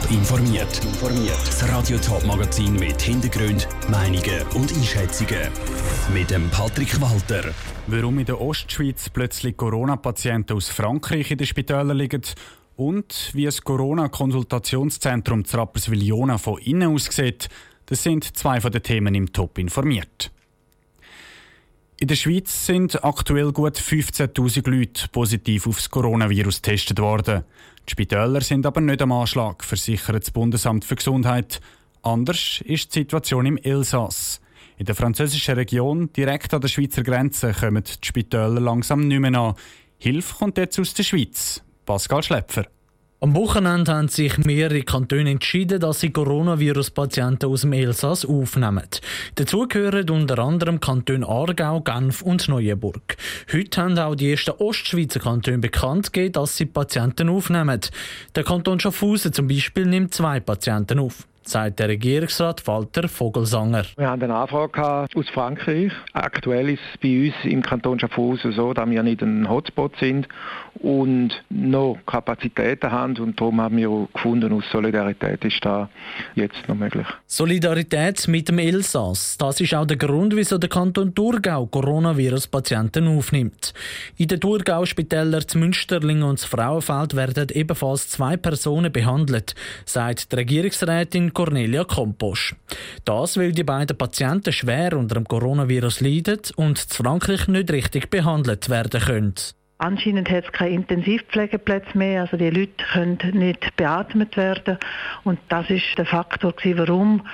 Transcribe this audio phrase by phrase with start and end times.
[0.00, 0.80] Top informiert.
[1.46, 5.48] Das Radio Top Magazin mit Hintergrund, Meinungen und Einschätzungen
[6.12, 7.52] mit dem Patrick Walter.
[7.86, 12.22] Warum in der Ostschweiz plötzlich Corona-Patienten aus Frankreich in den Spitälern liegen
[12.76, 17.48] und wie das Corona-Konsultationszentrum Rapperswil-Jona von innen aussieht,
[17.86, 20.30] das sind zwei von den Themen im Top informiert.
[22.00, 27.44] In der Schweiz sind aktuell gut 15.000 Leute positiv auf das Coronavirus getestet worden.
[27.88, 31.62] Die Spitäler sind aber nicht am Anschlag, versichert das Bundesamt für Gesundheit.
[32.02, 34.42] Anders ist die Situation im Elsass.
[34.76, 39.34] In der französischen Region, direkt an der Schweizer Grenze, kommen die Spitäler langsam nicht mehr
[39.40, 39.54] an.
[39.96, 41.62] Hilfe kommt jetzt aus der Schweiz.
[41.86, 42.66] Pascal Schläpfer.
[43.20, 48.86] Am Wochenende haben sich mehrere Kantone entschieden, dass sie Coronavirus-Patienten aus dem Elsass aufnehmen.
[49.34, 53.16] Dazu gehören unter anderem Kanton Aargau, Genf und Neuenburg.
[53.52, 57.80] Heute haben auch die ersten Ostschweizer Kantone bekannt gegeben, dass sie Patienten aufnehmen.
[58.36, 63.84] Der Kanton Schaffhausen zum Beispiel nimmt zwei Patienten auf sagt der Regierungsrat Walter Vogelsanger.
[63.96, 65.92] Wir haben eine Anfrage aus Frankreich.
[66.12, 70.28] Aktuell ist es bei uns im Kanton Schaffhausen so, dass wir nicht ein Hotspot sind
[70.80, 75.88] und noch Kapazitäten haben und darum haben wir gefunden, aus Solidarität ist da
[76.34, 77.06] jetzt noch möglich.
[77.26, 83.74] Solidarität mit dem Elsass, das ist auch der Grund, wieso der Kanton Thurgau Coronavirus-Patienten aufnimmt.
[84.16, 89.54] In den Thurgau-Spitälern zu Münsterling und zu Frauenfeld werden ebenfalls zwei Personen behandelt,
[89.84, 92.56] sagt die Regierungsrätin Cornelia Komposch.
[93.04, 98.10] Das, weil die beiden Patienten schwer unter dem Coronavirus leiden und zu Frankreich nicht richtig
[98.10, 99.34] behandelt werden können.
[99.80, 104.76] Anscheinend hat es keine Intensivpflegeplätze mehr, also die Leute können nicht beatmet werden
[105.22, 107.24] und das ist der Faktor, warum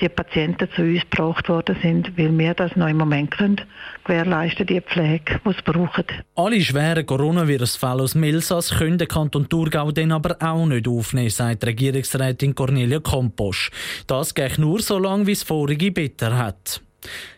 [0.00, 3.60] die Patienten zu uns gebracht worden sind, weil wir das noch im Moment können
[4.04, 6.06] gewährleisten, die Pflege, die sie brauchen.
[6.36, 11.66] Alle schweren Coronavirus-Fälle aus Milsas können der Kanton Thurgau dann aber auch nicht aufnehmen, sagt
[11.66, 13.70] Regierungsrätin Cornelia Komposch.
[14.06, 16.80] Das geht nur so lange, wie es vorige Bitter hat.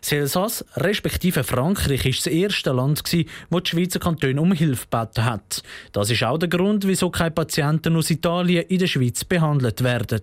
[0.00, 3.02] Das Elsass, respektive Frankreich, ist das erste Land,
[3.50, 5.62] wo die Schweizer Kantone um Hilfe gebeten hat.
[5.92, 10.22] Das ist auch der Grund, wieso keine Patienten aus Italien in der Schweiz behandelt werden.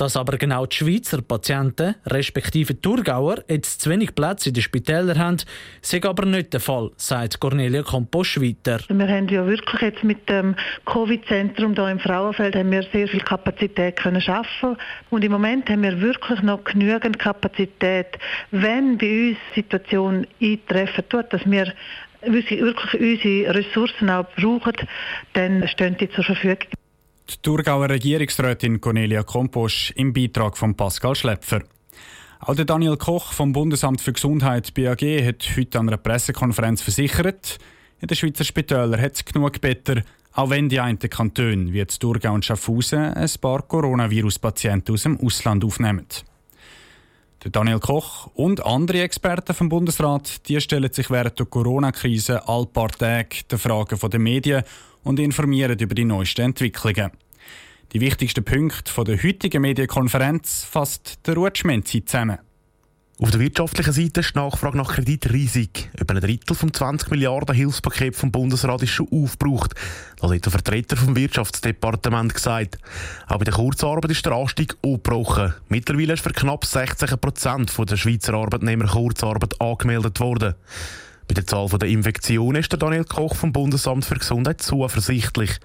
[0.00, 5.18] Dass aber genau die Schweizer Patienten, respektive Thurgauer, jetzt zu wenig Plätze in den Spitälern
[5.18, 5.36] haben,
[5.82, 8.80] ist aber nicht der Fall, sagt Cornelia Komposch weiter.
[8.88, 10.56] Wir haben ja wirklich jetzt mit dem
[10.86, 14.78] Covid-Zentrum hier im Frauenfeld haben wir sehr viel Kapazität können schaffen
[15.10, 18.18] und im Moment haben wir wirklich noch genügend Kapazität,
[18.52, 21.74] wenn bei uns die Situation eintreffen tut, dass wir
[22.22, 24.76] wirklich unsere Ressourcen auch brauchen,
[25.34, 26.79] dann stehen die zur Verfügung.
[27.30, 31.62] Die Thurgauer Regierungsrätin Cornelia Komposch im Beitrag von Pascal Schläpfer.
[32.40, 37.58] Auch der Daniel Koch vom Bundesamt für Gesundheit BAG hat heute an einer Pressekonferenz versichert,
[38.00, 40.02] in den Schweizer Spitälern hat es genug Better,
[40.32, 45.64] auch wenn die einen Kantone wie Thurgau und Schaffhausen ein paar Coronavirus-Patienten aus dem Ausland
[45.64, 46.06] aufnehmen.
[47.44, 52.66] Der Daniel Koch und andere Experten vom Bundesrat die stellen sich während der Corona-Krise all
[52.66, 54.64] paar Tage den Fragen der Medien
[55.04, 57.10] und informieren über die neuesten Entwicklungen.
[57.92, 62.38] Die wichtigsten Punkte der heutigen Medienkonferenz fasst der Ruud Schmenzi zusammen.
[63.18, 65.90] Auf der wirtschaftlichen Seite ist die Nachfrage nach Kredit riesig.
[65.98, 69.74] Über ein Drittel vom 20 Milliarden Hilfspaket vom Bundesrat ist schon aufgebraucht.
[70.20, 72.78] Das hat der Vertreter vom Wirtschaftsdepartement gesagt.
[73.26, 75.52] Auch bei der Kurzarbeit ist der Anstieg aufgebrochen.
[75.68, 80.54] Mittlerweile ist für knapp 60 Prozent der Schweizer Arbeitnehmer Kurzarbeit angemeldet worden.
[81.30, 85.60] Bei der Zahl der Infektionen ist der Daniel Koch vom Bundesamt für Gesundheit zuversichtlich.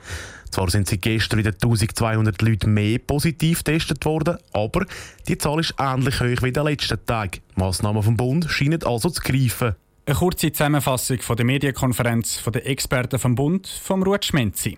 [0.52, 4.86] Zwar sind seit gestern wieder 1200 Leute mehr positiv getestet worden, aber
[5.28, 7.42] die Zahl ist ähnlich hoch wie in den letzten Tagen.
[7.56, 9.74] Massnahmen vom Bund scheinen also zu greifen.
[10.06, 14.78] Eine kurze Zusammenfassung von der Medienkonferenz der Experten vom Bund vom Ruud Schmenzi.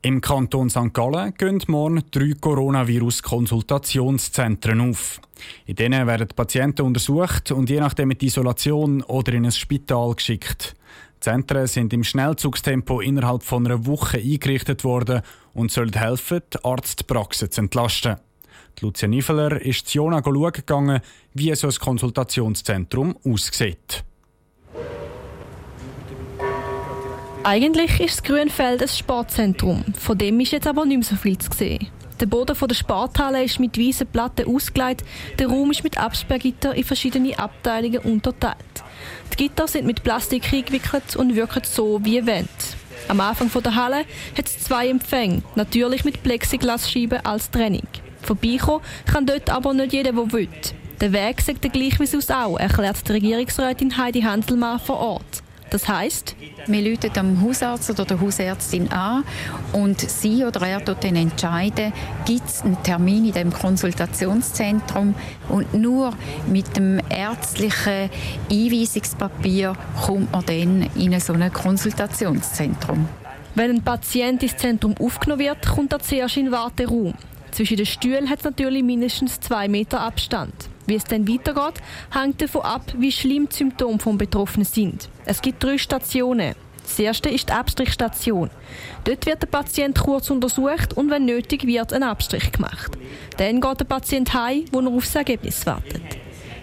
[0.00, 0.94] Im Kanton St.
[0.94, 5.20] Gallen gehen morgen drei Coronavirus-Konsultationszentren auf.
[5.66, 10.76] In denen werden Patienten untersucht und je nachdem die Isolation oder in ein Spital geschickt.
[11.16, 15.22] Die Zentren sind im Schnellzugstempo innerhalb von einer Woche eingerichtet worden
[15.52, 18.18] und sollen helfen, die Arztpraxen zu entlasten.
[18.78, 21.00] Die Lucia Niveler ist zu Jona schauen gegangen,
[21.34, 24.04] wie so ein Konsultationszentrum aussieht.
[27.50, 29.82] Eigentlich ist das Grünfeld ein Sportzentrum.
[29.98, 31.88] Von dem ist jetzt aber nicht mehr so viel zu sehen.
[32.20, 35.02] Der Boden der Sporthalle ist mit weißen Platten ausgelegt.
[35.38, 38.84] Der Raum ist mit Absperrgitter in verschiedene Abteilungen unterteilt.
[39.32, 42.50] Die Gitter sind mit Plastik eingewickelt und wirken so wie Wände.
[43.08, 44.04] Am Anfang der Halle
[44.36, 47.88] hat es zwei Empfänge, natürlich mit Plexiglasscheiben als Trennung.
[48.20, 50.48] Vorbeikommen kann dort aber nicht jeder, der will.
[51.00, 55.42] Der Weg der gleich wie sonst auch, erklärt die Regierungsrätin Heidi Hanselmann vor Ort.
[55.70, 56.34] Das heißt,
[56.66, 59.24] wir rufen am Hausarzt oder der Hausärztin an
[59.72, 61.92] und sie oder er dort dann entscheiden,
[62.24, 65.14] gibt es einen Termin in dem Konsultationszentrum
[65.48, 66.12] und nur
[66.46, 68.10] mit dem ärztlichen
[68.50, 69.74] Einweisungspapier
[70.06, 73.08] kommt man dann in so ein Konsultationszentrum.
[73.54, 77.14] Wenn ein Patient ins Zentrum aufgenommen wird, kommt er zuerst in den Warteraum.
[77.50, 80.67] Zwischen den Stühlen hat es natürlich mindestens zwei Meter Abstand.
[80.88, 81.82] Wie es dann weitergeht,
[82.14, 85.10] hängt davon ab, wie schlimm die Symptome des Betroffenen sind.
[85.26, 86.54] Es gibt drei Stationen.
[86.82, 88.48] Das erste ist die Abstrichstation.
[89.04, 92.96] Dort wird der Patient kurz untersucht und wenn nötig wird ein Abstrich gemacht.
[93.36, 96.00] Dann geht der Patient heim, wo er auf das Ergebnis wartet.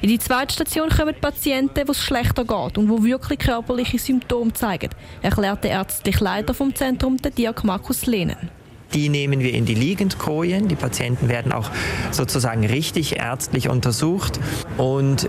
[0.01, 4.53] In die zweite Station kommen Patienten, wo es schlechter geht und wo wirklich körperliche Symptome
[4.53, 4.89] zeigen,
[5.21, 8.49] erklärt der ärztliche Leiter vom Zentrum, der Dirk Markus Lehnen.
[8.93, 10.67] Die nehmen wir in die Liegendkojen.
[10.67, 11.69] Die Patienten werden auch
[12.11, 14.39] sozusagen richtig ärztlich untersucht.
[14.77, 15.27] Und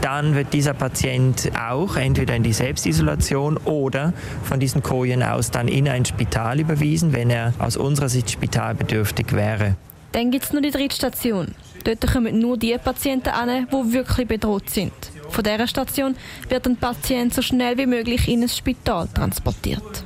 [0.00, 4.12] dann wird dieser Patient auch entweder in die Selbstisolation oder
[4.44, 9.32] von diesen Kojen aus dann in ein Spital überwiesen, wenn er aus unserer Sicht spitalbedürftig
[9.32, 9.76] wäre.
[10.12, 11.54] Dann gibt es noch die dritte Station.
[11.84, 14.92] Dort kommen nur die Patienten an, die wirklich bedroht sind.
[15.30, 16.14] Von dieser Station
[16.48, 20.04] wird ein Patient so schnell wie möglich in ein Spital transportiert.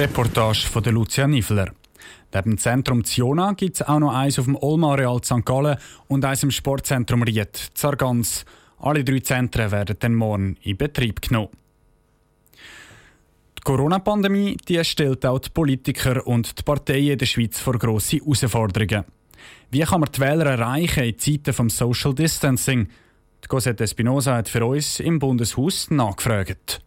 [0.00, 1.72] Reportage von der Lucia Niffler.
[2.32, 5.44] Neben dem Zentrum Ziona gibt es auch noch eins auf dem Olma-Areal St.
[5.44, 5.76] Gallen
[6.08, 8.46] und eins im Sportzentrum Ried, Zargans.
[8.78, 11.50] Alle drei Zentren werden dann morgen in Betrieb genommen.
[13.58, 19.04] Die Corona-Pandemie stellt auch die Politiker und die Parteien in der Schweiz vor grosse Herausforderungen.
[19.70, 22.88] Wie kann man die Wähler erreichen in Zeiten des Social Distancing?
[23.44, 26.80] Die Cosette Espinosa hat für uns im Bundeshaus nachgefragt.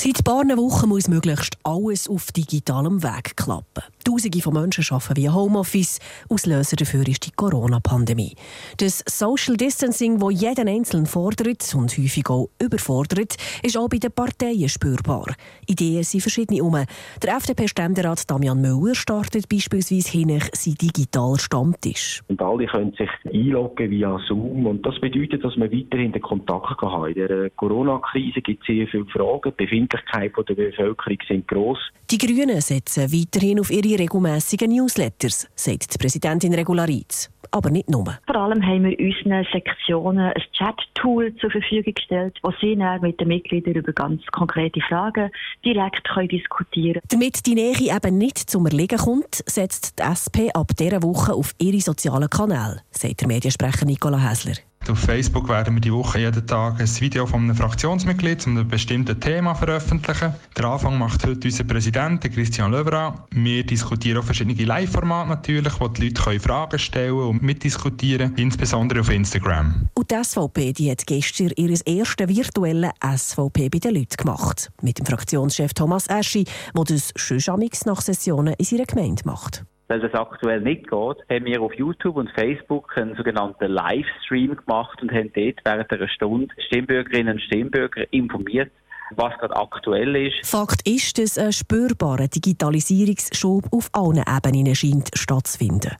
[0.00, 3.82] Seit ein paar Wochen muss möglichst alles auf digitalem Weg klappen.
[4.04, 5.98] Tausende von Menschen arbeiten via Homeoffice.
[6.28, 8.36] Auslöser dafür ist die Corona-Pandemie.
[8.76, 13.34] Das Social Distancing, das jeden Einzelnen fordert und häufig auch überfordert,
[13.64, 15.34] ist auch bei den Parteien spürbar.
[15.66, 16.76] Ideen sind verschiedene um.
[17.20, 22.22] Der FDP-Ständerat Damian Müller startet beispielsweise hin sein digitaler Stammtisch.
[22.28, 26.80] Und alle können sich einloggen via Zoom und das bedeutet, dass man weiterhin den Kontakt
[26.80, 29.52] haben In der Corona-Krise gibt es sehr viele Fragen.
[29.88, 31.78] Die Befindlichkeit der Bevölkerung sind gross.
[32.10, 37.30] Die Grünen setzen weiterhin auf ihre regelmäßigen Newsletters, sagt die Präsidentin Regularitz.
[37.50, 38.18] Aber nicht nur.
[38.26, 43.28] Vor allem haben wir unseren Sektionen ein Chat-Tool zur Verfügung gestellt, wo sie mit den
[43.28, 45.30] Mitgliedern über ganz konkrete Fragen
[45.64, 47.08] direkt können diskutieren können.
[47.08, 51.54] Damit die Nähe eben nicht zum Erliegen kommt, setzt die SP ab dieser Woche auf
[51.58, 54.56] ihre sozialen Kanäle, sagt der Mediensprecher Nicola Häsler.
[54.88, 58.66] Auf Facebook werden wir die Woche jeden Tag ein Video von einem Fraktionsmitglied zu einem
[58.66, 60.32] bestimmten Thema veröffentlichen.
[60.56, 63.26] Der Anfang macht heute unser Präsident, Christian Löwra.
[63.30, 69.10] Wir diskutieren auch verschiedene Live-Formate natürlich, wo die Leute Fragen stellen und mitdiskutieren, insbesondere auf
[69.10, 69.88] Instagram.
[69.94, 74.70] Und die SVP die hat gestern ihr erstes virtuelles SVP bei den Leuten gemacht.
[74.80, 76.44] Mit dem Fraktionschef Thomas Eschi,
[76.74, 77.42] der das schon
[77.84, 80.92] nach Sessionen in seiner Gemeinde macht weil das aktuell nicht geht,
[81.30, 86.08] haben wir auf YouTube und Facebook einen sogenannten Livestream gemacht und haben dort während einer
[86.08, 88.70] Stunde Stimmbürgerinnen und Stimmbürger informiert,
[89.16, 90.46] was gerade aktuell ist.
[90.46, 95.96] Fakt ist, dass ein spürbarer Digitalisierungsschub auf allen Ebenen scheint stattzufinden.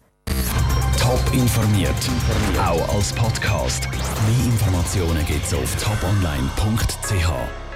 [1.01, 1.95] Top informiert,
[2.61, 3.89] auch als Podcast.
[3.91, 7.68] Mehr Informationen gibt es auf toponline.ch.